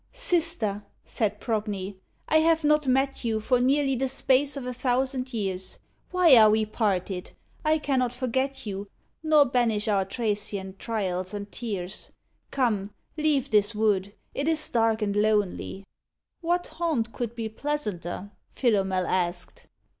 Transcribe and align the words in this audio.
"Sister," 0.13 0.83
said 1.05 1.39
Progne, 1.39 1.93
"I 2.27 2.37
have 2.37 2.63
not 2.63 2.87
met 2.87 3.23
you 3.23 3.39
For 3.39 3.61
nearly 3.61 3.95
the 3.95 4.09
space 4.09 4.57
of 4.57 4.65
a 4.65 4.73
thousand 4.73 5.31
years. 5.31 5.77
Why 6.09 6.35
are 6.37 6.49
we 6.49 6.65
parted? 6.65 7.33
I 7.63 7.77
cannot 7.77 8.11
forget 8.11 8.65
you, 8.65 8.87
Nor 9.21 9.45
banish 9.45 9.87
our 9.87 10.03
Thracian 10.03 10.75
trials 10.79 11.35
and 11.35 11.51
tears. 11.51 12.09
Come, 12.49 12.91
leave 13.15 13.51
this 13.51 13.75
wood; 13.75 14.15
it 14.33 14.47
is 14.47 14.67
dark 14.69 15.03
and 15.03 15.15
lonely." 15.15 15.85
"What 16.39 16.65
haunt 16.65 17.13
could 17.13 17.35
be 17.35 17.47
pleasanter?" 17.47 18.31
Philomel 18.55 19.05
asked. 19.05 19.67